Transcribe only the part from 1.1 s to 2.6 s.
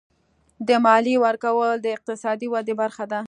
ورکول د اقتصادي